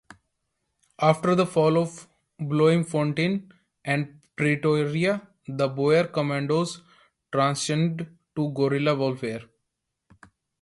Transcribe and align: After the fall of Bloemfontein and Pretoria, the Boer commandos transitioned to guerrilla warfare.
After 0.99 1.35
the 1.35 1.45
fall 1.45 1.77
of 1.77 2.07
Bloemfontein 2.39 3.51
and 3.85 4.19
Pretoria, 4.35 5.27
the 5.47 5.67
Boer 5.67 6.05
commandos 6.07 6.81
transitioned 7.31 8.09
to 8.35 8.49
guerrilla 8.51 8.95
warfare. 8.95 9.41